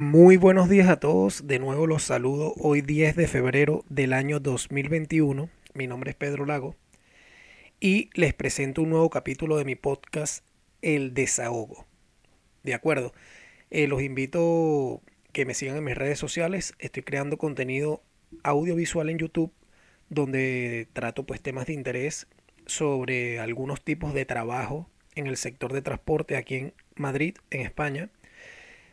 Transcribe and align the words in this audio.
Muy 0.00 0.36
buenos 0.36 0.68
días 0.68 0.88
a 0.88 1.00
todos, 1.00 1.48
de 1.48 1.58
nuevo 1.58 1.88
los 1.88 2.04
saludo 2.04 2.54
hoy 2.58 2.82
10 2.82 3.16
de 3.16 3.26
febrero 3.26 3.84
del 3.88 4.12
año 4.12 4.38
2021. 4.38 5.50
Mi 5.74 5.88
nombre 5.88 6.10
es 6.10 6.16
Pedro 6.16 6.46
Lago 6.46 6.76
y 7.80 8.08
les 8.14 8.32
presento 8.32 8.82
un 8.82 8.90
nuevo 8.90 9.10
capítulo 9.10 9.56
de 9.56 9.64
mi 9.64 9.74
podcast 9.74 10.44
El 10.82 11.14
Desahogo. 11.14 11.84
De 12.62 12.74
acuerdo, 12.74 13.12
eh, 13.70 13.88
los 13.88 14.00
invito 14.00 15.02
que 15.32 15.44
me 15.44 15.54
sigan 15.54 15.78
en 15.78 15.84
mis 15.84 15.98
redes 15.98 16.20
sociales. 16.20 16.74
Estoy 16.78 17.02
creando 17.02 17.36
contenido 17.36 18.00
audiovisual 18.44 19.10
en 19.10 19.18
YouTube 19.18 19.52
donde 20.10 20.86
trato 20.92 21.26
pues 21.26 21.42
temas 21.42 21.66
de 21.66 21.72
interés 21.72 22.28
sobre 22.66 23.40
algunos 23.40 23.82
tipos 23.82 24.14
de 24.14 24.24
trabajo 24.26 24.88
en 25.16 25.26
el 25.26 25.36
sector 25.36 25.72
de 25.72 25.82
transporte 25.82 26.36
aquí 26.36 26.54
en 26.54 26.74
Madrid, 26.94 27.34
en 27.50 27.62
España 27.62 28.10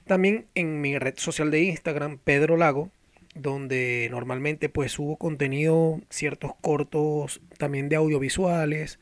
también 0.06 0.46
en 0.56 0.82
mi 0.82 0.98
red 0.98 1.16
social 1.18 1.52
de 1.52 1.62
Instagram, 1.62 2.18
Pedro 2.18 2.58
Lago, 2.58 2.92
donde 3.36 4.08
normalmente 4.12 4.70
pues 4.70 4.94
subo 4.94 5.18
contenido, 5.18 6.00
ciertos 6.10 6.54
cortos 6.62 7.42
también 7.58 7.90
de 7.90 7.98
audiovisuales, 7.98 9.00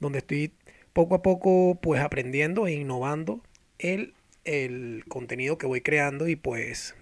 donde 0.00 0.18
estoy 0.18 0.52
poco 0.92 1.14
a 1.14 1.22
poco 1.22 1.78
pues 1.80 2.00
aprendiendo 2.00 2.66
e 2.66 2.72
innovando 2.72 3.42
el, 3.78 4.14
el 4.44 5.04
contenido 5.08 5.56
que 5.56 5.66
voy 5.66 5.80
creando 5.80 6.26
y 6.28 6.36
pues 6.36 6.94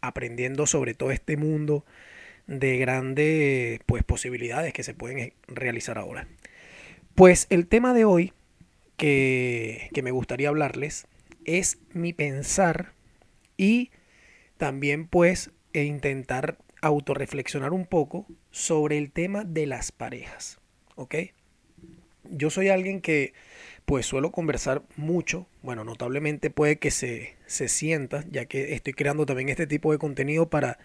aprendiendo 0.00 0.66
sobre 0.66 0.94
todo 0.94 1.10
este 1.10 1.36
mundo 1.36 1.84
de 2.46 2.78
grandes 2.78 3.80
pues 3.86 4.04
posibilidades 4.04 4.72
que 4.72 4.82
se 4.82 4.94
pueden 4.94 5.32
realizar 5.46 5.98
ahora. 5.98 6.28
Pues 7.14 7.46
el 7.50 7.66
tema 7.66 7.94
de 7.94 8.04
hoy 8.04 8.32
que, 8.96 9.88
que 9.92 10.02
me 10.02 10.10
gustaría 10.10 10.48
hablarles 10.50 11.06
es 11.48 11.78
mi 11.92 12.12
pensar 12.12 12.92
y 13.56 13.90
también 14.58 15.06
pues 15.08 15.50
e 15.72 15.84
intentar 15.84 16.58
autorreflexionar 16.82 17.72
un 17.72 17.86
poco 17.86 18.26
sobre 18.50 18.98
el 18.98 19.10
tema 19.10 19.44
de 19.44 19.66
las 19.66 19.92
parejas, 19.92 20.60
¿ok? 20.94 21.14
Yo 22.30 22.50
soy 22.50 22.68
alguien 22.68 23.00
que 23.00 23.32
pues 23.84 24.04
suelo 24.04 24.32
conversar 24.32 24.82
mucho, 24.96 25.46
bueno, 25.62 25.84
notablemente 25.84 26.50
puede 26.50 26.78
que 26.78 26.90
se, 26.90 27.36
se 27.46 27.68
sienta, 27.68 28.24
ya 28.30 28.44
que 28.44 28.74
estoy 28.74 28.92
creando 28.92 29.24
también 29.24 29.48
este 29.48 29.66
tipo 29.66 29.92
de 29.92 29.98
contenido 29.98 30.50
para 30.50 30.78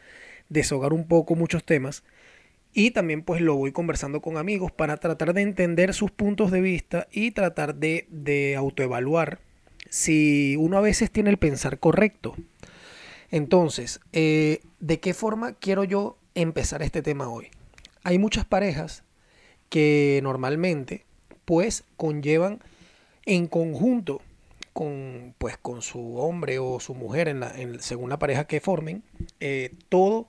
deshogar 0.47 0.94
un 0.94 1.08
poco 1.08 1.36
muchos 1.36 1.66
temas, 1.66 2.03
y 2.73 2.91
también 2.91 3.22
pues 3.22 3.41
lo 3.41 3.56
voy 3.56 3.72
conversando 3.72 4.22
con 4.22 4.38
amigos 4.38 4.72
para 4.72 4.97
tratar 4.97 5.34
de 5.34 5.41
entender 5.41 5.94
sus 5.94 6.11
puntos 6.11 6.50
de 6.50 6.61
vista 6.61 7.08
y 7.11 7.31
tratar 7.31 7.75
de, 7.75 8.08
de 8.09 8.56
autoevaluar 8.56 9.39
si 9.94 10.55
uno 10.58 10.80
a 10.80 10.81
veces 10.81 11.11
tiene 11.11 11.30
el 11.30 11.38
pensar 11.38 11.77
correcto. 11.77 12.36
Entonces, 13.30 14.00
eh, 14.11 14.61
¿de 14.80 15.00
qué 15.00 15.13
forma 15.13 15.53
quiero 15.53 15.83
yo 15.83 16.17
empezar 16.33 16.81
este 16.81 17.03
tema 17.03 17.30
hoy? 17.30 17.50
Hay 18.03 18.17
muchas 18.17 18.44
parejas 18.44 19.03
que 19.69 20.19
normalmente 20.23 21.05
pues 21.45 21.83
conllevan 21.95 22.59
en 23.27 23.45
conjunto 23.45 24.23
con 24.73 25.35
pues 25.38 25.58
con 25.58 25.83
su 25.83 26.17
hombre 26.17 26.57
o 26.57 26.80
su 26.80 26.95
mujer 26.95 27.28
en 27.28 27.41
la, 27.41 27.53
según 27.78 28.09
la 28.09 28.17
pareja 28.17 28.47
que 28.47 28.61
formen 28.61 29.03
eh, 29.39 29.75
todo 29.89 30.28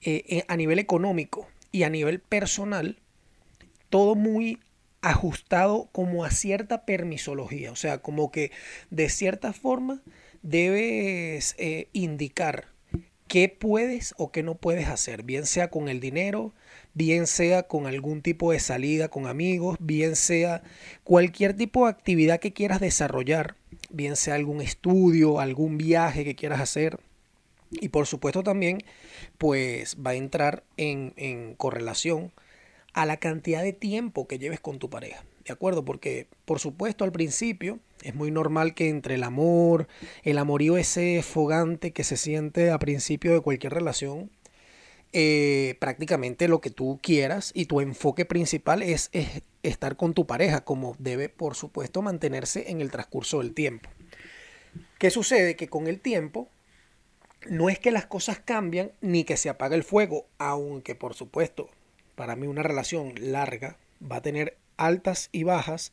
eh, 0.00 0.42
a 0.48 0.56
nivel 0.56 0.78
económico 0.78 1.46
y 1.70 1.82
a 1.82 1.90
nivel 1.90 2.18
personal 2.18 2.96
todo 3.90 4.14
muy 4.14 4.58
ajustado 5.10 5.88
como 5.92 6.24
a 6.24 6.30
cierta 6.30 6.84
permisología, 6.84 7.72
o 7.72 7.76
sea, 7.76 7.98
como 7.98 8.30
que 8.30 8.50
de 8.90 9.08
cierta 9.08 9.52
forma 9.52 10.02
debes 10.42 11.54
eh, 11.58 11.88
indicar 11.92 12.68
qué 13.28 13.48
puedes 13.48 14.14
o 14.18 14.30
qué 14.30 14.42
no 14.42 14.54
puedes 14.54 14.88
hacer, 14.88 15.22
bien 15.22 15.46
sea 15.46 15.68
con 15.68 15.88
el 15.88 16.00
dinero, 16.00 16.52
bien 16.94 17.26
sea 17.26 17.64
con 17.64 17.86
algún 17.86 18.22
tipo 18.22 18.52
de 18.52 18.60
salida 18.60 19.08
con 19.08 19.26
amigos, 19.26 19.76
bien 19.80 20.16
sea 20.16 20.62
cualquier 21.04 21.56
tipo 21.56 21.84
de 21.84 21.90
actividad 21.90 22.40
que 22.40 22.52
quieras 22.52 22.80
desarrollar, 22.80 23.56
bien 23.90 24.16
sea 24.16 24.34
algún 24.34 24.60
estudio, 24.60 25.40
algún 25.40 25.78
viaje 25.78 26.24
que 26.24 26.36
quieras 26.36 26.60
hacer. 26.60 27.00
Y 27.70 27.88
por 27.88 28.06
supuesto 28.06 28.44
también, 28.44 28.78
pues 29.38 29.96
va 29.96 30.12
a 30.12 30.14
entrar 30.14 30.62
en, 30.76 31.12
en 31.16 31.54
correlación 31.54 32.32
a 32.96 33.04
la 33.04 33.18
cantidad 33.18 33.62
de 33.62 33.74
tiempo 33.74 34.26
que 34.26 34.38
lleves 34.38 34.58
con 34.58 34.78
tu 34.78 34.88
pareja. 34.88 35.22
¿De 35.44 35.52
acuerdo? 35.52 35.84
Porque, 35.84 36.26
por 36.46 36.58
supuesto, 36.58 37.04
al 37.04 37.12
principio 37.12 37.78
es 38.02 38.14
muy 38.14 38.30
normal 38.30 38.74
que 38.74 38.88
entre 38.88 39.16
el 39.16 39.22
amor, 39.22 39.86
el 40.22 40.38
amorío 40.38 40.78
ese 40.78 41.22
fogante 41.22 41.92
que 41.92 42.04
se 42.04 42.16
siente 42.16 42.70
a 42.70 42.78
principio 42.78 43.34
de 43.34 43.42
cualquier 43.42 43.74
relación, 43.74 44.30
eh, 45.12 45.76
prácticamente 45.78 46.48
lo 46.48 46.62
que 46.62 46.70
tú 46.70 46.98
quieras 47.02 47.52
y 47.54 47.66
tu 47.66 47.82
enfoque 47.82 48.24
principal 48.24 48.82
es, 48.82 49.10
es 49.12 49.42
estar 49.62 49.96
con 49.96 50.14
tu 50.14 50.26
pareja, 50.26 50.64
como 50.64 50.96
debe, 50.98 51.28
por 51.28 51.54
supuesto, 51.54 52.00
mantenerse 52.00 52.70
en 52.70 52.80
el 52.80 52.90
transcurso 52.90 53.40
del 53.40 53.52
tiempo. 53.52 53.90
¿Qué 54.98 55.10
sucede? 55.10 55.54
Que 55.54 55.68
con 55.68 55.86
el 55.86 56.00
tiempo 56.00 56.48
no 57.46 57.68
es 57.68 57.78
que 57.78 57.90
las 57.90 58.06
cosas 58.06 58.38
cambian 58.38 58.92
ni 59.02 59.24
que 59.24 59.36
se 59.36 59.50
apaga 59.50 59.76
el 59.76 59.84
fuego, 59.84 60.28
aunque 60.38 60.94
por 60.94 61.12
supuesto 61.12 61.68
para 62.16 62.34
mí 62.34 62.48
una 62.48 62.64
relación 62.64 63.12
larga 63.20 63.76
va 64.02 64.16
a 64.16 64.22
tener 64.22 64.56
altas 64.76 65.28
y 65.30 65.44
bajas 65.44 65.92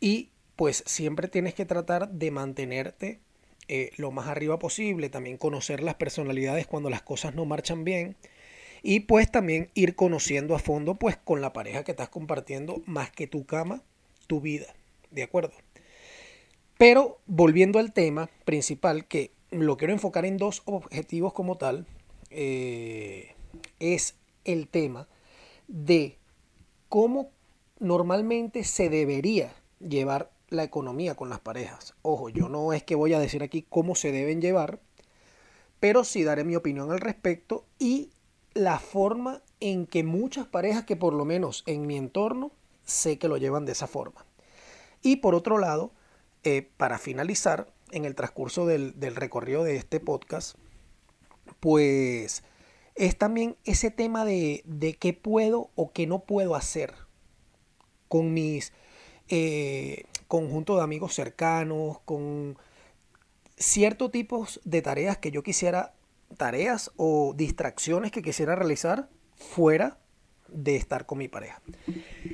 y 0.00 0.28
pues 0.56 0.82
siempre 0.86 1.28
tienes 1.28 1.54
que 1.54 1.64
tratar 1.64 2.10
de 2.10 2.30
mantenerte 2.30 3.20
eh, 3.68 3.92
lo 3.96 4.10
más 4.10 4.26
arriba 4.26 4.58
posible, 4.58 5.08
también 5.08 5.38
conocer 5.38 5.82
las 5.82 5.94
personalidades 5.94 6.66
cuando 6.66 6.90
las 6.90 7.02
cosas 7.02 7.34
no 7.34 7.44
marchan 7.46 7.84
bien 7.84 8.16
y 8.82 9.00
pues 9.00 9.30
también 9.30 9.70
ir 9.74 9.94
conociendo 9.94 10.54
a 10.54 10.58
fondo 10.58 10.96
pues 10.96 11.16
con 11.16 11.40
la 11.40 11.52
pareja 11.52 11.84
que 11.84 11.92
estás 11.92 12.08
compartiendo 12.08 12.82
más 12.86 13.10
que 13.10 13.26
tu 13.26 13.46
cama, 13.46 13.82
tu 14.26 14.40
vida, 14.40 14.74
¿de 15.10 15.22
acuerdo? 15.22 15.52
Pero 16.78 17.20
volviendo 17.26 17.78
al 17.78 17.92
tema 17.92 18.30
principal 18.44 19.06
que 19.06 19.30
lo 19.50 19.76
quiero 19.76 19.92
enfocar 19.92 20.24
en 20.24 20.36
dos 20.36 20.62
objetivos 20.64 21.32
como 21.32 21.56
tal, 21.56 21.86
eh, 22.30 23.34
es 23.78 24.14
el 24.44 24.66
tema 24.68 25.08
de 25.70 26.18
cómo 26.88 27.30
normalmente 27.78 28.64
se 28.64 28.90
debería 28.90 29.54
llevar 29.78 30.32
la 30.48 30.64
economía 30.64 31.14
con 31.14 31.30
las 31.30 31.40
parejas. 31.40 31.94
Ojo, 32.02 32.28
yo 32.28 32.48
no 32.48 32.72
es 32.72 32.82
que 32.82 32.96
voy 32.96 33.14
a 33.14 33.20
decir 33.20 33.42
aquí 33.42 33.64
cómo 33.68 33.94
se 33.94 34.10
deben 34.10 34.40
llevar, 34.40 34.80
pero 35.78 36.04
sí 36.04 36.24
daré 36.24 36.44
mi 36.44 36.56
opinión 36.56 36.90
al 36.90 37.00
respecto 37.00 37.64
y 37.78 38.10
la 38.52 38.80
forma 38.80 39.42
en 39.60 39.86
que 39.86 40.02
muchas 40.02 40.46
parejas 40.46 40.84
que 40.84 40.96
por 40.96 41.14
lo 41.14 41.24
menos 41.24 41.62
en 41.66 41.86
mi 41.86 41.96
entorno 41.96 42.50
sé 42.84 43.18
que 43.18 43.28
lo 43.28 43.36
llevan 43.36 43.64
de 43.64 43.72
esa 43.72 43.86
forma. 43.86 44.26
Y 45.02 45.16
por 45.16 45.36
otro 45.36 45.58
lado, 45.58 45.92
eh, 46.42 46.68
para 46.76 46.98
finalizar, 46.98 47.72
en 47.92 48.04
el 48.04 48.14
transcurso 48.14 48.66
del, 48.66 48.98
del 48.98 49.16
recorrido 49.16 49.64
de 49.64 49.76
este 49.76 50.00
podcast, 50.00 50.56
pues 51.60 52.42
es 53.00 53.16
también 53.16 53.56
ese 53.64 53.90
tema 53.90 54.26
de, 54.26 54.62
de 54.66 54.92
qué 54.92 55.14
puedo 55.14 55.70
o 55.74 55.90
qué 55.90 56.06
no 56.06 56.24
puedo 56.24 56.54
hacer 56.54 56.92
con 58.08 58.34
mis 58.34 58.74
eh, 59.28 60.04
conjuntos 60.28 60.76
de 60.76 60.82
amigos 60.82 61.14
cercanos, 61.14 62.00
con 62.00 62.58
ciertos 63.56 64.12
tipos 64.12 64.60
de 64.64 64.82
tareas 64.82 65.16
que 65.16 65.30
yo 65.30 65.42
quisiera, 65.42 65.94
tareas 66.36 66.90
o 66.96 67.32
distracciones 67.34 68.12
que 68.12 68.20
quisiera 68.20 68.54
realizar 68.54 69.08
fuera 69.34 69.98
de 70.48 70.76
estar 70.76 71.06
con 71.06 71.16
mi 71.16 71.28
pareja. 71.28 71.62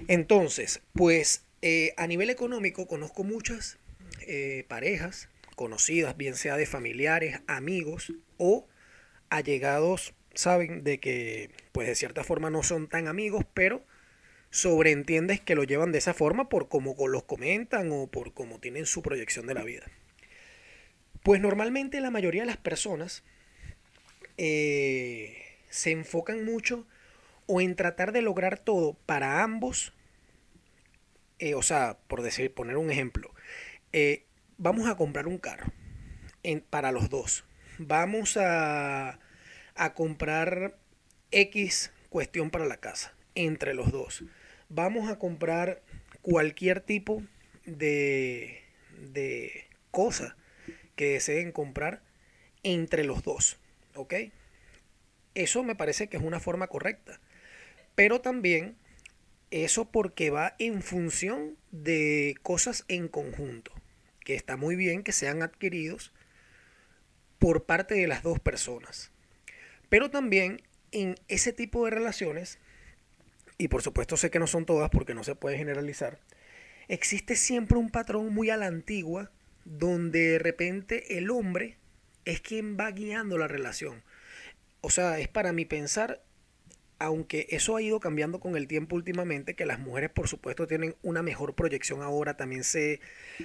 Entonces, 0.08 0.82
pues 0.94 1.44
eh, 1.62 1.94
a 1.96 2.08
nivel 2.08 2.28
económico 2.28 2.88
conozco 2.88 3.22
muchas 3.22 3.78
eh, 4.26 4.64
parejas 4.66 5.28
conocidas, 5.54 6.16
bien 6.16 6.34
sea 6.34 6.56
de 6.56 6.66
familiares, 6.66 7.40
amigos 7.46 8.12
o 8.36 8.66
allegados 9.30 10.15
saben 10.36 10.84
de 10.84 11.00
que, 11.00 11.50
pues 11.72 11.88
de 11.88 11.94
cierta 11.94 12.24
forma 12.24 12.50
no 12.50 12.62
son 12.62 12.88
tan 12.88 13.08
amigos, 13.08 13.44
pero 13.54 13.84
sobreentiendes 14.50 15.40
que 15.40 15.54
lo 15.54 15.64
llevan 15.64 15.92
de 15.92 15.98
esa 15.98 16.14
forma 16.14 16.48
por 16.48 16.68
cómo 16.68 16.94
los 17.08 17.24
comentan 17.24 17.90
o 17.92 18.06
por 18.06 18.32
cómo 18.32 18.60
tienen 18.60 18.86
su 18.86 19.02
proyección 19.02 19.46
de 19.46 19.54
la 19.54 19.64
vida. 19.64 19.86
Pues 21.22 21.40
normalmente 21.40 22.00
la 22.00 22.10
mayoría 22.10 22.42
de 22.42 22.46
las 22.46 22.56
personas 22.56 23.24
eh, 24.38 25.36
se 25.68 25.90
enfocan 25.90 26.44
mucho 26.44 26.86
o 27.46 27.60
en 27.60 27.74
tratar 27.74 28.12
de 28.12 28.22
lograr 28.22 28.58
todo 28.58 28.94
para 29.06 29.42
ambos. 29.42 29.92
Eh, 31.38 31.54
o 31.54 31.62
sea, 31.62 31.98
por 32.06 32.22
decir, 32.22 32.54
poner 32.54 32.76
un 32.76 32.90
ejemplo. 32.90 33.34
Eh, 33.92 34.24
vamos 34.56 34.88
a 34.88 34.96
comprar 34.96 35.26
un 35.26 35.38
carro 35.38 35.72
para 36.70 36.92
los 36.92 37.10
dos. 37.10 37.44
Vamos 37.78 38.36
a 38.36 39.18
a 39.76 39.94
comprar 39.94 40.78
X 41.30 41.92
cuestión 42.08 42.50
para 42.50 42.66
la 42.66 42.78
casa 42.78 43.14
entre 43.34 43.74
los 43.74 43.92
dos. 43.92 44.24
Vamos 44.68 45.10
a 45.10 45.18
comprar 45.18 45.82
cualquier 46.22 46.80
tipo 46.80 47.22
de, 47.64 48.62
de 49.12 49.66
cosa 49.90 50.36
que 50.96 51.12
deseen 51.12 51.52
comprar 51.52 52.02
entre 52.62 53.04
los 53.04 53.22
dos. 53.22 53.58
¿Ok? 53.94 54.14
Eso 55.34 55.62
me 55.62 55.76
parece 55.76 56.08
que 56.08 56.16
es 56.16 56.22
una 56.22 56.40
forma 56.40 56.66
correcta. 56.66 57.20
Pero 57.94 58.20
también 58.20 58.76
eso 59.50 59.90
porque 59.90 60.30
va 60.30 60.54
en 60.58 60.82
función 60.82 61.56
de 61.70 62.34
cosas 62.42 62.84
en 62.88 63.08
conjunto, 63.08 63.72
que 64.20 64.34
está 64.34 64.56
muy 64.56 64.76
bien 64.76 65.02
que 65.02 65.12
sean 65.12 65.42
adquiridos 65.42 66.12
por 67.38 67.64
parte 67.64 67.94
de 67.94 68.06
las 68.06 68.22
dos 68.22 68.40
personas. 68.40 69.12
Pero 69.88 70.10
también 70.10 70.62
en 70.92 71.16
ese 71.28 71.52
tipo 71.52 71.84
de 71.84 71.90
relaciones, 71.90 72.58
y 73.58 73.68
por 73.68 73.82
supuesto 73.82 74.16
sé 74.16 74.30
que 74.30 74.38
no 74.38 74.46
son 74.46 74.66
todas 74.66 74.90
porque 74.90 75.14
no 75.14 75.24
se 75.24 75.34
puede 75.34 75.58
generalizar, 75.58 76.18
existe 76.88 77.36
siempre 77.36 77.78
un 77.78 77.90
patrón 77.90 78.32
muy 78.32 78.50
a 78.50 78.56
la 78.56 78.66
antigua 78.66 79.30
donde 79.64 80.30
de 80.30 80.38
repente 80.38 81.18
el 81.18 81.30
hombre 81.30 81.76
es 82.24 82.40
quien 82.40 82.76
va 82.76 82.90
guiando 82.90 83.38
la 83.38 83.48
relación. 83.48 84.02
O 84.80 84.90
sea, 84.90 85.18
es 85.18 85.28
para 85.28 85.52
mi 85.52 85.64
pensar, 85.64 86.22
aunque 86.98 87.46
eso 87.50 87.76
ha 87.76 87.82
ido 87.82 87.98
cambiando 88.00 88.40
con 88.40 88.56
el 88.56 88.68
tiempo 88.68 88.96
últimamente, 88.96 89.54
que 89.54 89.66
las 89.66 89.78
mujeres 89.78 90.10
por 90.10 90.28
supuesto 90.28 90.66
tienen 90.66 90.94
una 91.02 91.22
mejor 91.22 91.54
proyección 91.54 92.02
ahora, 92.02 92.36
también 92.36 92.64
se 92.64 93.00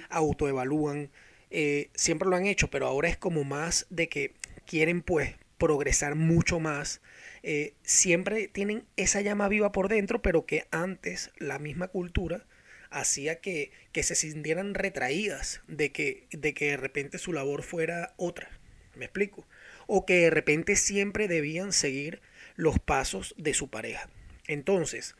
autoevalúan, 0.08 1.10
eh, 1.50 1.90
siempre 1.94 2.28
lo 2.28 2.36
han 2.36 2.46
hecho, 2.46 2.70
pero 2.70 2.86
ahora 2.86 3.08
es 3.08 3.16
como 3.16 3.44
más 3.44 3.86
de 3.90 4.08
que 4.08 4.34
quieren 4.66 5.02
pues 5.02 5.34
progresar 5.62 6.16
mucho 6.16 6.58
más. 6.58 7.00
Eh, 7.44 7.74
siempre 7.84 8.48
tienen 8.48 8.84
esa 8.96 9.20
llama 9.20 9.46
viva 9.46 9.70
por 9.70 9.88
dentro, 9.88 10.20
pero 10.20 10.44
que 10.44 10.66
antes 10.72 11.30
la 11.38 11.60
misma 11.60 11.86
cultura 11.86 12.44
hacía 12.90 13.40
que, 13.40 13.70
que 13.92 14.02
se 14.02 14.16
sintieran 14.16 14.74
retraídas 14.74 15.60
de 15.68 15.92
que, 15.92 16.26
de 16.32 16.52
que 16.52 16.70
de 16.70 16.76
repente 16.78 17.18
su 17.18 17.32
labor 17.32 17.62
fuera 17.62 18.12
otra. 18.16 18.50
¿Me 18.96 19.04
explico? 19.04 19.46
O 19.86 20.04
que 20.04 20.22
de 20.22 20.30
repente 20.30 20.74
siempre 20.74 21.28
debían 21.28 21.72
seguir 21.72 22.20
los 22.56 22.80
pasos 22.80 23.32
de 23.38 23.54
su 23.54 23.70
pareja. 23.70 24.10
Entonces, 24.48 25.14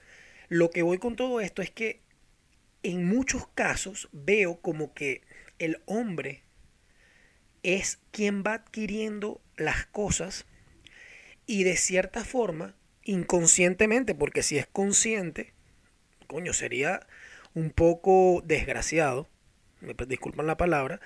lo 0.48 0.70
que 0.70 0.82
voy 0.82 0.98
con 0.98 1.14
todo 1.14 1.40
esto 1.40 1.62
es 1.62 1.70
que 1.70 2.00
en 2.82 3.06
muchos 3.06 3.46
casos 3.54 4.08
veo 4.10 4.60
como 4.60 4.92
que 4.92 5.22
el 5.60 5.80
hombre 5.86 6.42
es 7.62 7.98
quien 8.10 8.42
va 8.42 8.54
adquiriendo 8.54 9.40
las 9.56 9.86
cosas 9.86 10.46
y 11.46 11.64
de 11.64 11.76
cierta 11.76 12.24
forma, 12.24 12.74
inconscientemente, 13.04 14.14
porque 14.14 14.42
si 14.42 14.58
es 14.58 14.66
consciente, 14.66 15.52
coño, 16.26 16.52
sería 16.52 17.06
un 17.54 17.70
poco 17.70 18.42
desgraciado, 18.44 19.28
me 19.80 19.94
disculpan 20.06 20.46
la 20.46 20.56
palabra, 20.56 21.00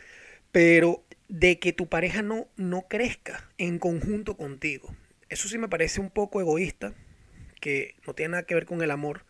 pero 0.53 1.05
de 1.29 1.58
que 1.58 1.73
tu 1.73 1.88
pareja 1.88 2.23
no, 2.23 2.49
no 2.56 2.87
crezca 2.88 3.50
en 3.59 3.79
conjunto 3.79 4.37
contigo. 4.37 4.94
Eso 5.29 5.49
sí 5.49 5.59
me 5.59 5.69
parece 5.69 6.00
un 6.00 6.11
poco 6.11 6.41
egoísta, 6.41 6.94
que 7.61 7.97
no 8.06 8.14
tiene 8.14 8.32
nada 8.32 8.43
que 8.44 8.55
ver 8.55 8.67
con 8.67 8.82
el 8.82 8.91
amor, 8.91 9.25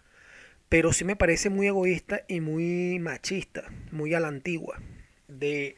pero 0.69 0.93
sí 0.93 1.05
me 1.05 1.17
parece 1.17 1.49
muy 1.49 1.69
egoísta 1.69 2.23
y 2.29 2.41
muy 2.41 2.99
machista, 2.99 3.65
muy 3.93 4.15
a 4.15 4.21
la 4.21 4.29
antigua, 4.29 4.83
de, 5.29 5.77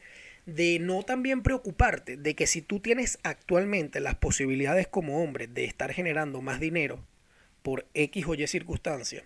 de 0.49 0.79
no 0.79 1.03
también 1.03 1.41
preocuparte 1.41 2.17
de 2.17 2.35
que 2.35 2.47
si 2.47 2.61
tú 2.61 2.79
tienes 2.79 3.19
actualmente 3.23 3.99
las 3.99 4.15
posibilidades 4.15 4.87
como 4.87 5.23
hombre 5.23 5.47
de 5.47 5.65
estar 5.65 5.93
generando 5.93 6.41
más 6.41 6.59
dinero 6.59 7.05
por 7.61 7.87
X 7.93 8.25
o 8.27 8.35
Y 8.35 8.47
circunstancia, 8.47 9.23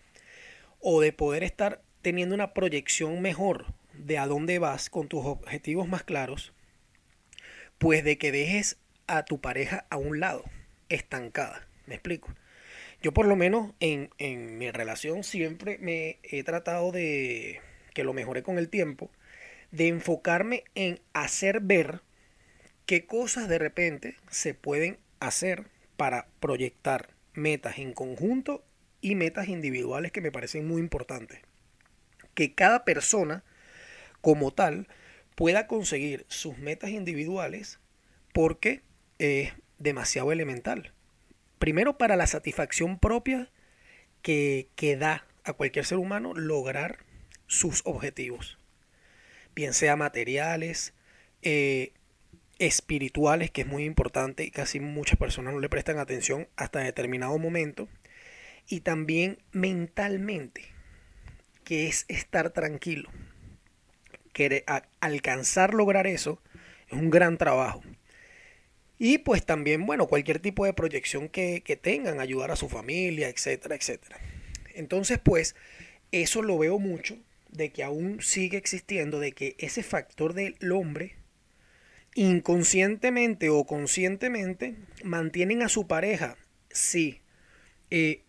o 0.79 1.01
de 1.01 1.13
poder 1.13 1.43
estar 1.43 1.81
teniendo 2.01 2.35
una 2.35 2.53
proyección 2.53 3.21
mejor 3.21 3.73
de 3.93 4.17
a 4.17 4.27
dónde 4.27 4.59
vas 4.59 4.89
con 4.89 5.07
tus 5.07 5.25
objetivos 5.25 5.87
más 5.87 6.03
claros, 6.03 6.53
pues 7.77 8.03
de 8.03 8.17
que 8.17 8.31
dejes 8.31 8.77
a 9.07 9.23
tu 9.23 9.39
pareja 9.39 9.85
a 9.89 9.97
un 9.97 10.19
lado, 10.19 10.43
estancada. 10.89 11.67
¿Me 11.85 11.95
explico? 11.95 12.33
Yo 13.01 13.13
por 13.13 13.27
lo 13.27 13.35
menos 13.35 13.73
en, 13.79 14.09
en 14.17 14.57
mi 14.57 14.71
relación 14.71 15.23
siempre 15.23 15.77
me 15.79 16.19
he 16.23 16.43
tratado 16.43 16.91
de, 16.91 17.59
que 17.93 18.03
lo 18.03 18.13
mejoré 18.13 18.43
con 18.43 18.57
el 18.57 18.69
tiempo, 18.69 19.11
de 19.73 19.87
enfocarme 19.87 20.65
en 20.75 21.01
hacer 21.13 21.59
ver 21.59 22.01
qué 22.85 23.07
cosas 23.07 23.49
de 23.49 23.57
repente 23.57 24.15
se 24.29 24.53
pueden 24.53 24.99
hacer 25.19 25.65
para 25.97 26.27
proyectar 26.39 27.09
metas 27.33 27.79
en 27.79 27.93
conjunto 27.93 28.63
y 29.01 29.15
metas 29.15 29.47
individuales 29.47 30.11
que 30.11 30.21
me 30.21 30.31
parecen 30.31 30.67
muy 30.67 30.79
importantes. 30.79 31.39
Que 32.35 32.53
cada 32.53 32.85
persona 32.85 33.43
como 34.21 34.51
tal 34.51 34.87
pueda 35.35 35.65
conseguir 35.65 36.27
sus 36.29 36.59
metas 36.59 36.91
individuales 36.91 37.79
porque 38.31 38.83
es 39.17 39.53
demasiado 39.79 40.31
elemental. 40.31 40.93
Primero 41.57 41.97
para 41.97 42.15
la 42.15 42.27
satisfacción 42.27 42.99
propia 42.99 43.49
que, 44.21 44.69
que 44.75 44.97
da 44.97 45.25
a 45.43 45.53
cualquier 45.53 45.85
ser 45.85 45.97
humano 45.97 46.35
lograr 46.35 46.99
sus 47.47 47.81
objetivos 47.85 48.59
bien 49.55 49.73
sea 49.73 49.95
materiales, 49.95 50.93
eh, 51.41 51.93
espirituales, 52.59 53.51
que 53.51 53.61
es 53.61 53.67
muy 53.67 53.83
importante 53.83 54.43
y 54.43 54.51
casi 54.51 54.79
muchas 54.79 55.17
personas 55.17 55.53
no 55.53 55.59
le 55.59 55.69
prestan 55.69 55.99
atención 55.99 56.47
hasta 56.55 56.79
determinado 56.79 57.37
momento, 57.37 57.87
y 58.67 58.81
también 58.81 59.39
mentalmente, 59.51 60.63
que 61.63 61.87
es 61.87 62.05
estar 62.07 62.51
tranquilo. 62.51 63.09
Que 64.31 64.63
alcanzar 64.99 65.73
lograr 65.73 66.07
eso 66.07 66.41
es 66.87 66.93
un 66.93 67.09
gran 67.09 67.37
trabajo. 67.37 67.83
Y 68.97 69.17
pues 69.19 69.45
también, 69.45 69.85
bueno, 69.85 70.07
cualquier 70.07 70.39
tipo 70.39 70.65
de 70.65 70.73
proyección 70.73 71.27
que, 71.27 71.61
que 71.61 71.75
tengan, 71.75 72.19
ayudar 72.19 72.51
a 72.51 72.55
su 72.55 72.69
familia, 72.69 73.27
etcétera, 73.27 73.75
etcétera. 73.75 74.17
Entonces, 74.73 75.19
pues, 75.19 75.55
eso 76.11 76.41
lo 76.41 76.57
veo 76.57 76.79
mucho 76.79 77.17
de 77.53 77.71
que 77.71 77.83
aún 77.83 78.21
sigue 78.21 78.57
existiendo, 78.57 79.19
de 79.19 79.31
que 79.31 79.55
ese 79.59 79.83
factor 79.83 80.33
del 80.33 80.55
hombre, 80.71 81.15
inconscientemente 82.15 83.49
o 83.49 83.65
conscientemente, 83.65 84.75
mantienen 85.03 85.61
a 85.61 85.69
su 85.69 85.87
pareja, 85.87 86.35
sí, 86.69 87.21
eh, 87.91 88.23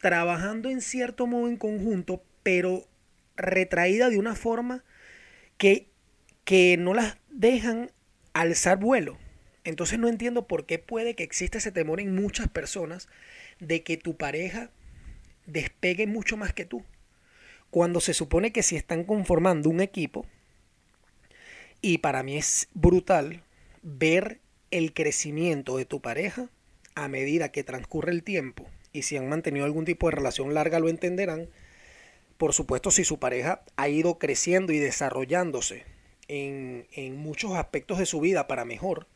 trabajando 0.00 0.70
en 0.70 0.80
cierto 0.80 1.26
modo 1.26 1.48
en 1.48 1.58
conjunto, 1.58 2.24
pero 2.42 2.88
retraída 3.36 4.08
de 4.08 4.18
una 4.18 4.34
forma 4.34 4.82
que, 5.58 5.88
que 6.44 6.76
no 6.78 6.94
las 6.94 7.18
dejan 7.28 7.90
alzar 8.32 8.78
vuelo. 8.78 9.18
Entonces 9.62 9.98
no 9.98 10.08
entiendo 10.08 10.46
por 10.46 10.64
qué 10.64 10.78
puede 10.78 11.14
que 11.14 11.22
exista 11.22 11.58
ese 11.58 11.70
temor 11.70 12.00
en 12.00 12.14
muchas 12.14 12.48
personas 12.48 13.08
de 13.58 13.82
que 13.82 13.98
tu 13.98 14.16
pareja 14.16 14.70
despegue 15.44 16.06
mucho 16.06 16.38
más 16.38 16.54
que 16.54 16.64
tú 16.64 16.82
cuando 17.70 18.00
se 18.00 18.14
supone 18.14 18.52
que 18.52 18.62
si 18.62 18.76
están 18.76 19.04
conformando 19.04 19.70
un 19.70 19.80
equipo, 19.80 20.26
y 21.80 21.98
para 21.98 22.22
mí 22.22 22.36
es 22.36 22.68
brutal 22.74 23.42
ver 23.82 24.40
el 24.70 24.92
crecimiento 24.92 25.76
de 25.76 25.84
tu 25.84 26.00
pareja 26.00 26.50
a 26.94 27.08
medida 27.08 27.52
que 27.52 27.64
transcurre 27.64 28.12
el 28.12 28.22
tiempo, 28.22 28.66
y 28.92 29.02
si 29.02 29.16
han 29.16 29.28
mantenido 29.28 29.64
algún 29.64 29.84
tipo 29.84 30.08
de 30.08 30.16
relación 30.16 30.52
larga 30.52 30.80
lo 30.80 30.88
entenderán, 30.88 31.48
por 32.36 32.52
supuesto 32.52 32.90
si 32.90 33.04
su 33.04 33.18
pareja 33.18 33.62
ha 33.76 33.88
ido 33.88 34.18
creciendo 34.18 34.72
y 34.72 34.78
desarrollándose 34.78 35.84
en, 36.26 36.86
en 36.92 37.16
muchos 37.16 37.52
aspectos 37.52 37.98
de 37.98 38.06
su 38.06 38.20
vida 38.20 38.46
para 38.46 38.64
mejor, 38.64 39.06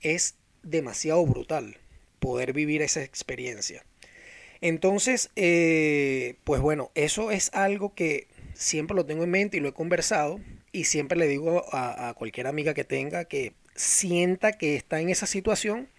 es 0.00 0.36
demasiado 0.62 1.24
brutal 1.24 1.78
poder 2.18 2.52
vivir 2.52 2.82
esa 2.82 3.02
experiencia. 3.02 3.84
Entonces, 4.64 5.30
eh, 5.36 6.36
pues 6.44 6.62
bueno, 6.62 6.90
eso 6.94 7.30
es 7.30 7.50
algo 7.52 7.94
que 7.94 8.28
siempre 8.54 8.96
lo 8.96 9.04
tengo 9.04 9.22
en 9.22 9.30
mente 9.30 9.58
y 9.58 9.60
lo 9.60 9.68
he 9.68 9.74
conversado 9.74 10.40
y 10.72 10.84
siempre 10.84 11.18
le 11.18 11.28
digo 11.28 11.66
a, 11.70 12.14
cualquier 12.16 12.46
amiga 12.46 12.72
que 12.72 12.82
tenga 12.82 13.26
que 13.26 13.52
sienta 13.74 14.52
que 14.52 14.74
está 14.74 15.00
en 15.00 15.10
esa 15.10 15.26
situación, 15.26 15.90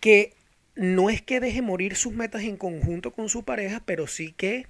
que 0.00 0.34
no 0.74 1.08
es 1.08 1.22
que 1.22 1.40
deje 1.40 1.62
morir 1.62 1.96
sus 1.96 2.12
metas 2.12 2.42
en 2.42 2.58
conjunto 2.58 3.14
con 3.14 3.30
su 3.30 3.44
pareja, 3.44 3.82
pero 3.86 4.06
sí 4.06 4.34
que 4.36 4.66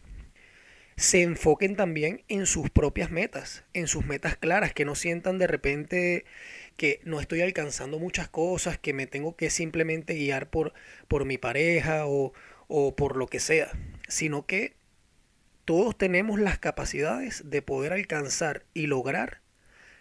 se 0.95 1.23
enfoquen 1.23 1.75
también 1.75 2.23
en 2.29 2.47
sus 2.47 2.71
propias 2.71 3.11
metas, 3.11 3.65
en 3.75 3.89
sus 3.89 4.07
metas 4.07 4.37
claras, 4.37 4.73
que 4.73 4.85
no 4.85 4.95
sientan 4.95 5.39
de 5.39 5.49
repente 5.49 6.25
que 6.77 7.01
no 7.03 7.19
estoy 7.19 7.41
alcanzando 7.41 7.99
muchas 7.99 8.29
cosas, 8.29 8.79
que 8.79 8.93
me 8.93 9.09
tengo 9.09 9.35
que 9.35 9.51
simplemente 9.51 10.15
guiar 10.15 10.49
por, 10.51 10.73
por 11.09 11.25
mi 11.25 11.37
pareja 11.37 12.07
o, 12.07 12.33
o 12.69 12.95
por 12.95 13.17
lo 13.17 13.27
que 13.27 13.41
sea, 13.41 13.73
sino 14.07 14.47
que 14.47 14.77
todos 15.65 15.99
tenemos 15.99 16.39
las 16.41 16.59
capacidades 16.59 17.51
de 17.51 17.61
poder 17.61 17.93
alcanzar 17.93 18.65
y 18.73 18.87
lograr 18.87 19.41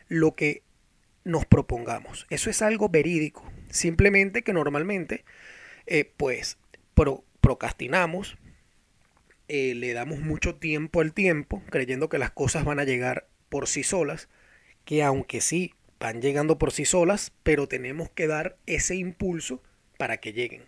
lo 0.08 0.36
que 0.36 0.64
nos 1.24 1.46
propongamos. 1.46 2.26
Eso 2.30 2.50
es 2.50 2.62
algo 2.62 2.90
verídico. 2.90 3.44
Simplemente 3.70 4.44
que 4.44 4.54
normalmente, 4.54 5.26
eh, 5.86 6.10
pues, 6.16 6.58
procrastinamos, 7.42 8.38
eh, 9.50 9.76
le 9.76 9.94
damos 9.94 10.20
mucho 10.20 10.56
tiempo 10.56 11.02
al 11.02 11.14
tiempo, 11.14 11.62
creyendo 11.70 12.10
que 12.10 12.18
las 12.18 12.32
cosas 12.32 12.64
van 12.66 12.80
a 12.80 12.86
llegar 12.86 13.28
por 13.50 13.68
sí 13.68 13.84
solas, 13.84 14.30
que 14.86 15.04
aunque 15.04 15.42
sí 15.42 15.74
van 16.00 16.22
llegando 16.22 16.58
por 16.58 16.72
sí 16.72 16.86
solas, 16.86 17.34
pero 17.44 17.68
tenemos 17.68 18.10
que 18.10 18.28
dar 18.28 18.58
ese 18.66 18.96
impulso 18.96 19.62
para 19.98 20.18
que 20.18 20.34
lleguen. 20.34 20.64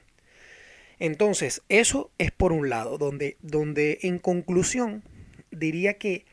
Entonces, 1.00 1.62
eso 1.70 2.12
es 2.18 2.32
por 2.32 2.52
un 2.52 2.70
lado, 2.70 2.98
donde, 2.98 3.38
donde 3.42 4.00
en 4.02 4.20
conclusión 4.20 5.04
diría 5.52 5.98
que 5.98 6.26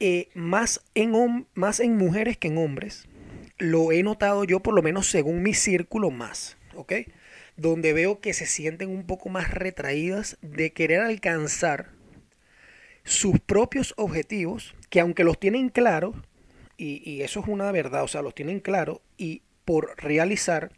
eh, 0.00 0.28
más, 0.34 0.82
en, 0.94 1.46
más 1.54 1.78
en 1.78 1.96
mujeres 1.96 2.38
que 2.38 2.48
en 2.48 2.58
hombres, 2.58 3.06
lo 3.58 3.92
he 3.92 4.02
notado 4.02 4.44
yo 4.44 4.60
por 4.60 4.74
lo 4.74 4.82
menos 4.82 5.06
según 5.06 5.42
mi 5.42 5.54
círculo 5.54 6.10
más, 6.10 6.56
¿ok? 6.74 6.92
Donde 7.56 7.92
veo 7.92 8.20
que 8.20 8.32
se 8.32 8.46
sienten 8.46 8.88
un 8.88 9.06
poco 9.06 9.28
más 9.28 9.50
retraídas 9.52 10.38
de 10.40 10.72
querer 10.72 11.00
alcanzar 11.00 11.90
sus 13.04 13.38
propios 13.40 13.94
objetivos, 13.96 14.74
que 14.88 15.00
aunque 15.00 15.22
los 15.22 15.38
tienen 15.38 15.68
claros, 15.68 16.16
y, 16.78 17.08
y 17.08 17.22
eso 17.22 17.40
es 17.40 17.46
una 17.46 17.70
verdad, 17.70 18.02
o 18.02 18.08
sea, 18.08 18.22
los 18.22 18.34
tienen 18.34 18.58
claros, 18.58 19.00
y 19.18 19.42
por 19.64 19.94
realizar, 19.98 20.72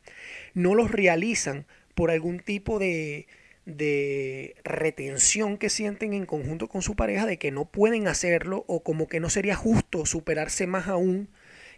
no 0.52 0.74
los 0.74 0.90
realizan 0.90 1.66
por 1.94 2.10
algún 2.10 2.40
tipo 2.40 2.78
de, 2.78 3.26
de 3.66 4.56
retención 4.64 5.56
que 5.56 5.70
sienten 5.70 6.12
en 6.12 6.26
conjunto 6.26 6.68
con 6.68 6.82
su 6.82 6.96
pareja 6.96 7.26
de 7.26 7.38
que 7.38 7.50
no 7.50 7.64
pueden 7.64 8.08
hacerlo 8.08 8.64
o 8.66 8.82
como 8.82 9.08
que 9.08 9.20
no 9.20 9.30
sería 9.30 9.56
justo 9.56 10.06
superarse 10.06 10.66
más 10.66 10.88
aún 10.88 11.28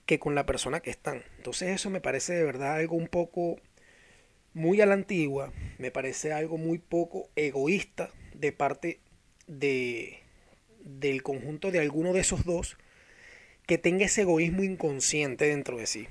que 0.06 0.18
con 0.18 0.34
la 0.34 0.46
persona 0.46 0.80
que 0.80 0.90
están. 0.90 1.22
Entonces 1.36 1.70
eso 1.70 1.90
me 1.90 2.00
parece 2.00 2.34
de 2.34 2.44
verdad 2.44 2.76
algo 2.76 2.96
un 2.96 3.08
poco 3.08 3.56
muy 4.54 4.80
a 4.80 4.86
la 4.86 4.94
antigua, 4.94 5.52
me 5.78 5.90
parece 5.90 6.32
algo 6.32 6.56
muy 6.56 6.78
poco 6.78 7.28
egoísta 7.36 8.10
de 8.34 8.52
parte 8.52 9.00
de, 9.46 10.20
del 10.80 11.22
conjunto 11.22 11.70
de 11.70 11.80
alguno 11.80 12.12
de 12.12 12.20
esos 12.20 12.44
dos 12.44 12.78
que 13.66 13.78
tenga 13.78 14.06
ese 14.06 14.22
egoísmo 14.22 14.62
inconsciente 14.62 15.46
dentro 15.46 15.76
de 15.76 15.86
sí. 15.86 16.08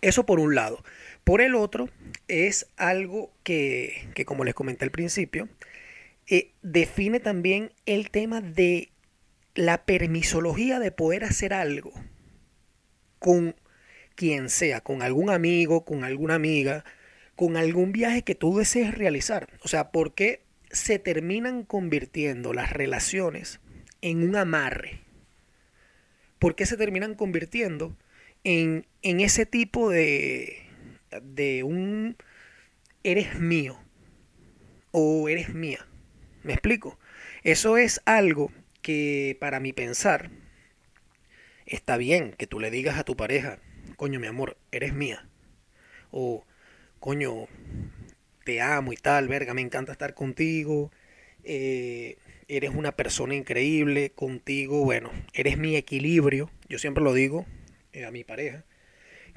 Eso 0.00 0.26
por 0.26 0.40
un 0.40 0.54
lado. 0.54 0.82
Por 1.24 1.40
el 1.40 1.54
otro, 1.54 1.88
es 2.28 2.68
algo 2.76 3.32
que, 3.42 4.08
como 4.26 4.44
les 4.44 4.54
comenté 4.54 4.84
al 4.84 4.90
principio, 4.90 5.48
eh, 6.26 6.52
define 6.62 7.18
también 7.18 7.72
el 7.86 8.10
tema 8.10 8.42
de 8.42 8.90
la 9.54 9.84
permisología 9.84 10.78
de 10.78 10.90
poder 10.90 11.24
hacer 11.24 11.54
algo 11.54 11.92
con 13.18 13.56
quien 14.14 14.50
sea, 14.50 14.82
con 14.82 15.02
algún 15.02 15.30
amigo, 15.30 15.84
con 15.84 16.04
alguna 16.04 16.34
amiga, 16.34 16.84
con 17.36 17.56
algún 17.56 17.92
viaje 17.92 18.22
que 18.22 18.34
tú 18.34 18.58
desees 18.58 18.94
realizar. 18.94 19.48
O 19.62 19.68
sea, 19.68 19.90
¿por 19.90 20.14
qué 20.14 20.42
se 20.70 20.98
terminan 20.98 21.64
convirtiendo 21.64 22.52
las 22.52 22.72
relaciones 22.72 23.60
en 24.02 24.28
un 24.28 24.36
amarre? 24.36 25.00
¿Por 26.38 26.54
qué 26.54 26.66
se 26.66 26.76
terminan 26.76 27.14
convirtiendo 27.14 27.96
en, 28.44 28.86
en 29.02 29.20
ese 29.20 29.46
tipo 29.46 29.88
de, 29.88 30.63
de 31.22 31.62
un 31.62 32.16
eres 33.02 33.38
mío 33.38 33.78
o 34.90 35.28
eres 35.28 35.54
mía. 35.54 35.86
¿Me 36.42 36.52
explico? 36.52 36.98
Eso 37.42 37.76
es 37.76 38.00
algo 38.04 38.50
que 38.82 39.36
para 39.40 39.60
mi 39.60 39.72
pensar 39.72 40.30
está 41.66 41.96
bien 41.96 42.32
que 42.32 42.46
tú 42.46 42.60
le 42.60 42.70
digas 42.70 42.98
a 42.98 43.04
tu 43.04 43.16
pareja, 43.16 43.58
coño 43.96 44.20
mi 44.20 44.26
amor, 44.26 44.56
eres 44.72 44.94
mía. 44.94 45.28
O 46.10 46.44
coño, 47.00 47.48
te 48.44 48.60
amo 48.60 48.92
y 48.92 48.96
tal, 48.96 49.28
verga, 49.28 49.54
me 49.54 49.62
encanta 49.62 49.92
estar 49.92 50.14
contigo. 50.14 50.90
Eh, 51.44 52.16
eres 52.48 52.70
una 52.74 52.92
persona 52.92 53.34
increíble, 53.34 54.10
contigo, 54.10 54.84
bueno, 54.84 55.10
eres 55.32 55.58
mi 55.58 55.76
equilibrio. 55.76 56.50
Yo 56.68 56.78
siempre 56.78 57.02
lo 57.02 57.12
digo 57.12 57.46
eh, 57.92 58.04
a 58.04 58.10
mi 58.10 58.24
pareja 58.24 58.64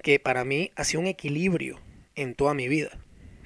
que 0.04 0.20
para 0.20 0.46
mí 0.46 0.72
ha 0.76 0.84
sido 0.84 1.02
un 1.02 1.08
equilibrio 1.08 1.80
en 2.16 2.36
toda 2.36 2.54
mi 2.54 2.68
vida, 2.68 3.00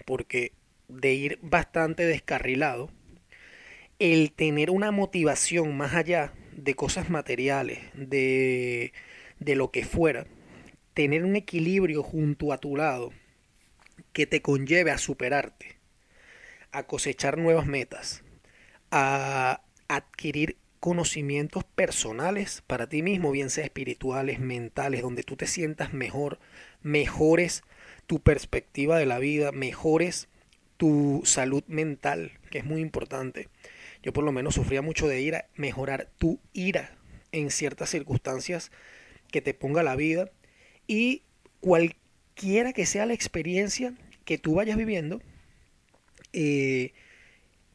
porque 0.05 0.53
de 0.87 1.13
ir 1.13 1.39
bastante 1.41 2.05
descarrilado, 2.05 2.89
el 3.99 4.31
tener 4.31 4.71
una 4.71 4.91
motivación 4.91 5.77
más 5.77 5.93
allá 5.93 6.33
de 6.53 6.75
cosas 6.75 7.09
materiales, 7.09 7.79
de, 7.93 8.93
de 9.39 9.55
lo 9.55 9.71
que 9.71 9.85
fuera, 9.85 10.25
tener 10.93 11.23
un 11.23 11.35
equilibrio 11.35 12.03
junto 12.03 12.51
a 12.51 12.57
tu 12.57 12.75
lado 12.75 13.13
que 14.13 14.25
te 14.25 14.41
conlleve 14.41 14.91
a 14.91 14.97
superarte, 14.97 15.77
a 16.71 16.83
cosechar 16.83 17.37
nuevas 17.37 17.65
metas, 17.65 18.23
a 18.91 19.61
adquirir 19.87 20.57
conocimientos 20.81 21.63
personales 21.63 22.63
para 22.65 22.89
ti 22.89 23.03
mismo, 23.03 23.31
bien 23.31 23.51
sea 23.51 23.63
espirituales, 23.63 24.39
mentales, 24.39 25.03
donde 25.03 25.21
tú 25.21 25.35
te 25.37 25.45
sientas 25.45 25.93
mejor, 25.93 26.39
mejores 26.81 27.63
tu 28.07 28.19
perspectiva 28.19 28.97
de 28.97 29.05
la 29.05 29.19
vida, 29.19 29.51
mejores 29.51 30.27
tu 30.77 31.21
salud 31.23 31.63
mental, 31.67 32.31
que 32.49 32.57
es 32.57 32.65
muy 32.65 32.81
importante. 32.81 33.47
Yo 34.01 34.11
por 34.11 34.23
lo 34.23 34.31
menos 34.31 34.55
sufría 34.55 34.81
mucho 34.81 35.07
de 35.07 35.21
ira, 35.21 35.45
mejorar 35.55 36.09
tu 36.17 36.39
ira 36.51 36.97
en 37.31 37.51
ciertas 37.51 37.91
circunstancias 37.91 38.71
que 39.31 39.39
te 39.39 39.53
ponga 39.53 39.83
la 39.83 39.95
vida 39.95 40.31
y 40.87 41.21
cualquiera 41.59 42.73
que 42.73 42.87
sea 42.87 43.05
la 43.05 43.13
experiencia 43.13 43.93
que 44.25 44.39
tú 44.39 44.55
vayas 44.55 44.77
viviendo, 44.77 45.21
eh, 46.33 46.93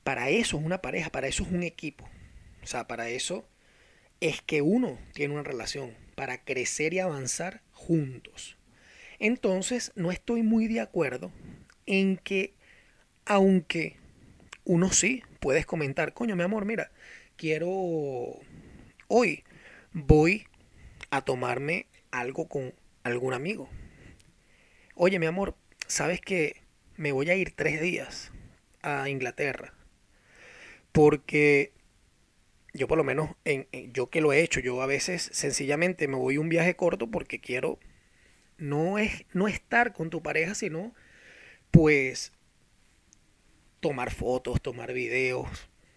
para 0.02 0.28
eso 0.28 0.58
es 0.58 0.64
una 0.64 0.82
pareja, 0.82 1.10
para 1.10 1.28
eso 1.28 1.44
es 1.44 1.52
un 1.52 1.62
equipo. 1.62 2.08
O 2.66 2.68
sea, 2.68 2.88
para 2.88 3.08
eso 3.11 3.49
es 4.18 4.42
que 4.42 4.61
uno 4.61 4.99
tiene 5.12 5.35
una 5.35 5.44
relación, 5.44 5.94
para 6.16 6.42
crecer 6.42 6.94
y 6.94 6.99
avanzar 6.99 7.62
juntos. 7.70 8.58
Entonces, 9.20 9.92
no 9.94 10.11
estoy 10.11 10.42
muy 10.42 10.66
de 10.66 10.80
acuerdo 10.80 11.30
en 11.87 12.16
que, 12.16 12.54
aunque 13.25 13.99
uno 14.64 14.90
sí 14.90 15.23
puedes 15.38 15.64
comentar, 15.64 16.12
coño, 16.12 16.35
mi 16.35 16.42
amor, 16.42 16.64
mira, 16.64 16.90
quiero 17.37 17.70
hoy 19.06 19.44
voy 19.92 20.49
a 21.11 21.20
tomarme 21.20 21.87
algo 22.11 22.49
con 22.49 22.75
algún 23.04 23.32
amigo. 23.32 23.68
Oye, 24.96 25.20
mi 25.20 25.26
amor, 25.26 25.54
¿sabes 25.87 26.20
que 26.20 26.64
me 26.96 27.12
voy 27.12 27.30
a 27.30 27.37
ir 27.37 27.52
tres 27.54 27.80
días 27.80 28.32
a 28.82 29.08
Inglaterra? 29.08 29.73
Porque 30.90 31.75
yo 32.76 32.88
por 32.88 32.99
lo 32.99 33.04
menos, 33.04 33.30
en, 33.45 33.66
yo 33.92 34.11
que 34.11 34.21
lo 34.21 34.33
he 34.33 34.40
hecho, 34.40 34.61
yo 34.61 34.83
a 34.83 34.87
veces 34.87 35.30
sencillamente 35.33 36.09
me 36.09 36.16
voy 36.16 36.38
un 36.38 36.49
viaje 36.49 36.76
corto 36.76 37.11
porque 37.11 37.40
quiero 37.40 37.78
no 38.59 38.99
es 38.99 39.25
no 39.33 39.49
estar 39.49 39.92
con 39.92 40.11
tu 40.11 40.23
pareja, 40.23 40.54
sino 40.54 40.95
pues 41.71 42.33
tomar 43.80 44.12
fotos, 44.12 44.62
tomar 44.62 44.92
videos, 44.92 45.49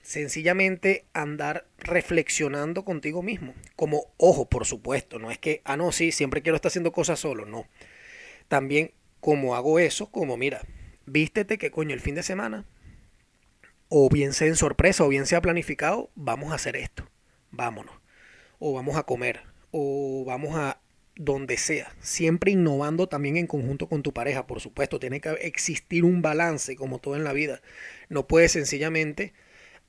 sencillamente 0.02 1.06
andar 1.14 1.68
reflexionando 1.78 2.84
contigo 2.84 3.22
mismo. 3.22 3.54
Como, 3.76 4.14
ojo, 4.18 4.50
por 4.50 4.66
supuesto, 4.66 5.20
no 5.20 5.32
es 5.32 5.38
que, 5.38 5.62
ah, 5.64 5.78
no, 5.78 5.92
sí, 5.92 6.12
siempre 6.12 6.42
quiero 6.42 6.56
estar 6.56 6.70
haciendo 6.70 6.92
cosas 6.92 7.20
solo, 7.20 7.46
no. 7.46 7.68
También, 8.48 8.92
como 9.20 9.56
hago 9.56 9.80
eso, 9.80 10.12
como, 10.12 10.36
mira, 10.38 10.62
vístete 11.06 11.58
que 11.58 11.72
coño, 11.72 11.94
el 11.94 12.02
fin 12.02 12.16
de 12.16 12.24
semana 12.24 12.66
o 13.90 14.08
bien 14.10 14.34
sea 14.34 14.48
en 14.48 14.56
sorpresa 14.56 15.04
o 15.04 15.10
bien 15.10 15.26
sea 15.26 15.42
planificado, 15.42 16.12
vamos 16.16 16.52
a 16.52 16.56
hacer 16.56 16.76
esto, 16.76 17.10
vámonos, 17.52 17.96
o 18.60 18.74
vamos 18.74 18.96
a 18.96 19.04
comer, 19.04 19.42
o 19.72 20.24
vamos 20.26 20.56
a 20.56 20.80
donde 21.16 21.58
sea, 21.58 21.94
siempre 22.00 22.52
innovando 22.52 23.10
también 23.10 23.36
en 23.36 23.48
conjunto 23.48 23.90
con 23.90 24.04
tu 24.04 24.14
pareja, 24.14 24.48
por 24.48 24.62
supuesto, 24.62 25.00
tiene 25.00 25.20
que 25.20 25.32
existir 25.42 26.06
un 26.06 26.22
balance 26.22 26.78
como 26.78 27.00
todo 27.00 27.16
en 27.16 27.26
la 27.26 27.34
vida, 27.34 27.62
no 28.08 28.28
puedes 28.28 28.54
sencillamente 28.54 29.34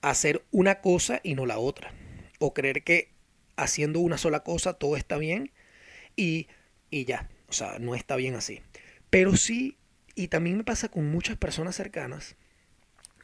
hacer 0.00 0.44
una 0.50 0.80
cosa 0.80 1.20
y 1.22 1.34
no 1.34 1.46
la 1.46 1.58
otra, 1.58 1.92
o 2.40 2.52
creer 2.54 2.82
que 2.82 3.12
haciendo 3.56 4.00
una 4.00 4.18
sola 4.18 4.40
cosa 4.42 4.72
todo 4.72 4.96
está 4.96 5.18
bien 5.18 5.52
y, 6.16 6.48
y 6.88 7.04
ya, 7.04 7.28
o 7.48 7.52
sea, 7.52 7.78
no 7.78 7.94
está 7.94 8.16
bien 8.16 8.34
así, 8.34 8.62
pero 9.10 9.36
sí, 9.36 9.76
y 10.14 10.28
también 10.28 10.56
me 10.56 10.64
pasa 10.64 10.88
con 10.88 11.10
muchas 11.10 11.36
personas 11.36 11.76
cercanas, 11.76 12.36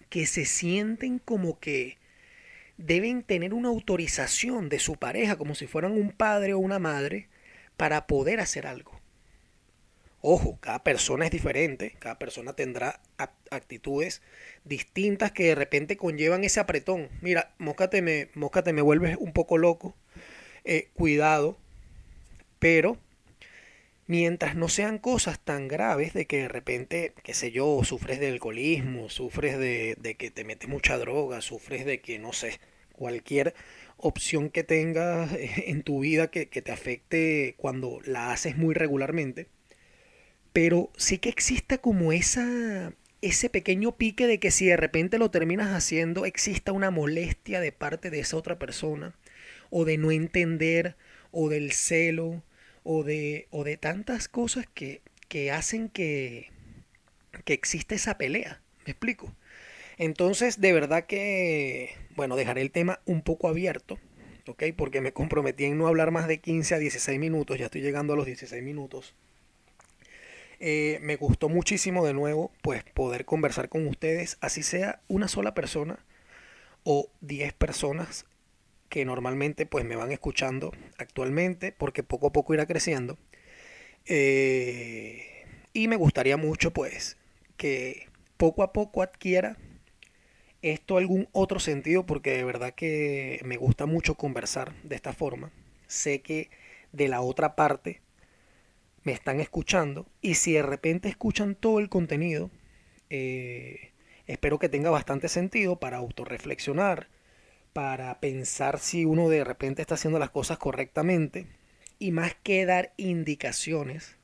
que 0.09 0.27
se 0.27 0.45
sienten 0.45 1.19
como 1.19 1.59
que 1.59 1.99
deben 2.77 3.23
tener 3.23 3.55
una 3.55 3.69
autorización 3.69 4.69
de 4.69 4.79
su 4.79 4.97
pareja, 4.97 5.37
como 5.37 5.55
si 5.55 5.67
fueran 5.67 5.93
un 5.93 6.13
padre 6.13 6.55
o 6.55 6.59
una 6.59 6.79
madre, 6.79 7.29
para 7.77 8.07
poder 8.07 8.41
hacer 8.41 8.67
algo. 8.67 9.01
Ojo, 10.29 10.59
cada 10.61 10.83
persona 10.83 11.27
es 11.27 11.31
diferente, 11.31 11.95
cada 11.99 12.19
persona 12.19 12.55
tendrá 12.55 13.01
actitudes 13.51 14.23
distintas 14.65 15.31
que 15.31 15.45
de 15.45 15.55
repente 15.55 15.97
conllevan 15.97 16.43
ese 16.43 16.59
apretón. 16.59 17.09
Mira, 17.21 17.55
moscate 17.59 18.03
me, 18.03 18.29
me 18.35 18.83
vuelves 18.83 19.17
un 19.21 19.33
poco 19.33 19.57
loco. 19.57 19.95
Eh, 20.65 20.89
cuidado, 20.95 21.57
pero 22.59 22.99
mientras 24.07 24.57
no 24.57 24.69
sean 24.69 24.99
cosas 24.99 25.41
tan 25.41 25.69
graves 25.69 26.15
de 26.15 26.27
que 26.27 26.43
de 26.43 26.49
repente, 26.49 27.13
qué 27.23 27.35
sé 27.35 27.51
yo, 27.51 27.81
sufres 27.85 28.21
de 28.21 28.29
alcoholismo, 28.29 29.11
sufres 29.11 29.59
de, 29.59 30.17
que 30.19 30.31
te 30.31 30.45
metes 30.45 30.69
mucha 30.69 30.99
droga, 30.99 31.41
sufres 31.41 31.85
de 31.85 32.01
que, 32.01 32.19
no 32.19 32.33
sé, 32.33 32.61
cualquier 32.93 33.55
opción 33.97 34.51
que 34.51 34.65
tengas 34.65 35.31
en 35.39 35.83
tu 35.83 36.01
vida 36.01 36.31
que, 36.31 36.49
que 36.49 36.63
te 36.63 36.73
afecte 36.73 37.55
cuando 37.57 38.01
la 38.05 38.33
haces 38.33 38.57
muy 38.57 38.75
regularmente. 38.75 39.49
Pero 40.53 40.91
sí 40.97 41.19
que 41.19 41.29
exista 41.29 41.79
como 41.79 42.13
esa, 42.13 42.93
ese 43.21 43.51
pequeño 43.51 43.97
pique 43.97 44.27
de 44.27 44.39
que 44.39 44.51
si 44.51 44.67
de 44.67 44.77
repente 44.77 45.19
lo 45.19 45.31
terminas 45.31 45.75
haciendo, 45.75 46.25
exista 46.25 46.73
una 46.73 46.91
molestia 46.91 47.61
de 47.61 47.73
parte 47.73 48.09
de 48.11 48.21
esa 48.21 48.37
otra 48.37 48.59
persona, 48.59 49.15
o 49.69 49.85
de 49.85 49.99
no 49.99 50.13
entender, 50.13 50.97
o 51.33 51.51
del 51.51 51.73
celo, 51.73 52.43
o 52.87 53.03
de, 53.03 53.49
o 53.51 53.65
de 53.65 53.77
tantas 53.77 54.29
cosas 54.29 54.67
que, 54.73 55.03
que 55.29 55.51
hacen 55.51 55.89
que, 55.89 56.51
que 57.45 57.53
exista 57.53 57.97
esa 57.97 58.17
pelea. 58.17 58.63
¿Me 58.87 58.93
explico? 58.93 59.35
Entonces, 59.99 60.61
de 60.61 60.73
verdad 60.73 61.05
que, 61.05 61.97
bueno, 62.15 62.37
dejaré 62.37 62.63
el 62.63 62.71
tema 62.71 63.01
un 63.05 63.23
poco 63.23 63.49
abierto, 63.49 63.99
¿ok? 64.47 64.65
Porque 64.77 65.01
me 65.01 65.13
comprometí 65.13 65.65
en 65.65 65.79
no 65.79 65.89
hablar 65.89 66.13
más 66.13 66.29
de 66.29 66.39
15 66.39 66.77
a 66.77 66.79
16 66.79 67.19
minutos, 67.19 67.59
ya 67.59 67.65
estoy 67.65 67.81
llegando 67.81 68.13
a 68.13 68.17
los 68.17 68.27
16 68.27 68.63
minutos. 68.63 69.17
Eh, 70.61 71.01
me 71.03 71.17
gustó 71.17 71.49
muchísimo 71.49 72.07
de 72.07 72.15
nuevo, 72.15 72.53
pues, 72.63 72.85
poder 72.95 73.25
conversar 73.25 73.69
con 73.69 73.87
ustedes, 73.89 74.39
así 74.41 74.63
sea 74.63 75.01
una 75.09 75.27
sola 75.27 75.55
persona 75.55 75.99
o 76.85 77.11
10 77.21 77.53
personas 77.55 78.27
que 78.89 79.05
normalmente, 79.05 79.67
pues, 79.67 79.85
me 79.85 79.97
van 79.97 80.13
escuchando 80.13 80.73
actualmente, 80.99 81.73
porque 81.73 82.03
poco 82.03 82.29
a 82.29 82.33
poco 82.33 82.55
irá 82.55 82.67
creciendo. 82.67 83.19
Eh, 84.07 85.45
y 85.73 85.89
me 85.89 85.97
gustaría 85.97 86.37
mucho, 86.37 86.73
pues, 86.73 87.17
que 87.57 88.09
poco 88.37 88.63
a 88.63 88.73
poco 88.73 89.03
adquiera 89.03 89.57
esto 90.63 90.97
algún 90.97 91.29
otro 91.33 91.61
sentido 91.61 92.07
porque 92.07 92.31
de 92.37 92.45
verdad 92.45 92.75
que 92.75 93.41
me 93.45 93.57
gusta 93.57 93.87
mucho 93.87 94.15
conversar 94.15 94.75
de 94.83 94.97
esta 94.97 95.13
forma. 95.13 95.53
Sé 95.87 96.23
que 96.23 96.51
de 96.93 97.09
la 97.09 97.21
otra 97.21 97.57
parte 97.57 98.01
me 99.05 99.13
están 99.13 99.41
escuchando 99.41 100.07
y 100.21 100.35
si 100.35 100.53
de 100.55 100.63
repente 100.63 101.09
escuchan 101.09 101.55
todo 101.55 101.79
el 101.79 101.89
contenido, 101.89 102.51
eh, 103.11 103.93
espero 104.27 104.59
que 104.59 104.69
tenga 104.69 104.91
bastante 104.91 105.29
sentido 105.29 105.79
para 105.79 105.99
autorreflexionar, 105.99 107.09
para 107.77 108.21
pensar 108.21 108.79
si 108.79 109.05
uno 109.05 109.29
de 109.29 109.45
repente 109.45 109.83
está 109.83 109.97
haciendo 109.97 110.19
las 110.19 110.31
cosas 110.31 110.57
correctamente 110.57 111.47
y 111.99 112.11
más 112.11 112.35
que 112.35 112.65
dar 112.65 112.95
indicaciones 112.97 114.17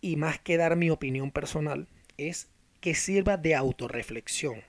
y 0.00 0.16
más 0.16 0.38
que 0.38 0.56
dar 0.56 0.74
mi 0.74 0.88
opinión 0.88 1.30
personal, 1.30 1.88
es 2.16 2.48
que 2.80 2.94
sirva 2.94 3.36
de 3.36 3.54
autorreflexión 3.54 4.62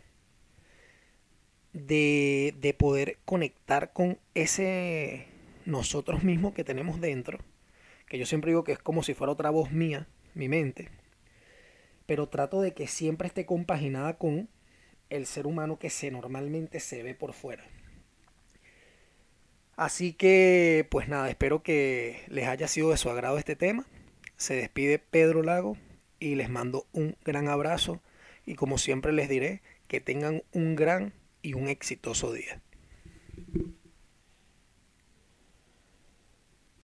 de, 1.71 2.53
de 2.59 2.73
poder 2.73 3.17
conectar 3.23 3.93
con 3.93 4.19
ese 4.33 5.27
nosotros 5.65 6.21
mismos 6.21 6.53
que 6.53 6.65
tenemos 6.65 6.99
dentro, 6.99 7.39
que 8.09 8.17
yo 8.17 8.25
siempre 8.25 8.51
digo 8.51 8.65
que 8.65 8.73
es 8.73 8.79
como 8.79 9.03
si 9.03 9.13
fuera 9.13 9.31
otra 9.31 9.51
voz 9.51 9.71
mía, 9.71 10.05
mi 10.33 10.49
mente, 10.49 10.89
pero 12.05 12.27
trato 12.27 12.59
de 12.59 12.73
que 12.73 12.87
siempre 12.87 13.29
esté 13.29 13.45
compaginada 13.45 14.17
con 14.17 14.49
el 15.09 15.25
ser 15.25 15.47
humano 15.47 15.79
que 15.79 15.89
se 15.89 16.11
normalmente 16.11 16.81
se 16.81 17.01
ve 17.01 17.15
por 17.15 17.31
fuera. 17.31 17.63
Así 19.75 20.13
que, 20.13 20.87
pues 20.89 21.09
nada, 21.09 21.29
espero 21.29 21.61
que 21.61 22.21
les 22.29 22.47
haya 22.47 22.67
sido 22.67 22.91
de 22.91 22.97
su 22.97 23.09
agrado 23.09 23.37
este 23.37 23.55
tema. 23.55 23.85
Se 24.37 24.55
despide 24.55 24.99
Pedro 24.99 25.43
Lago 25.43 25.77
y 26.19 26.35
les 26.35 26.49
mando 26.49 26.87
un 26.93 27.17
gran 27.25 27.49
abrazo 27.49 28.01
y 28.45 28.55
como 28.55 28.77
siempre 28.77 29.11
les 29.11 29.27
diré, 29.27 29.61
que 29.87 29.99
tengan 29.99 30.43
un 30.53 30.75
gran 30.75 31.13
y 31.41 31.53
un 31.53 31.67
exitoso 31.67 32.31
día. 32.31 32.61